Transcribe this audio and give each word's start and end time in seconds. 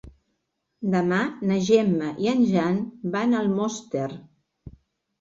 Demà 0.95 1.19
na 1.51 1.59
Gemma 1.69 2.09
i 2.25 2.33
en 2.33 2.43
Jan 2.57 2.83
van 3.19 3.39
a 3.39 3.47
Almoster. 3.47 4.11